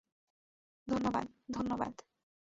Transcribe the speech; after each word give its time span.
ধন্যবাদ, 0.87 1.27
ধন্যবাদ। 1.53 1.93